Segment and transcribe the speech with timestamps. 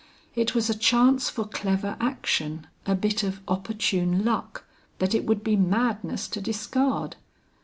[0.33, 4.63] It was a chance for clever action; a bit of opportune luck
[4.97, 7.17] that it would be madness to discard.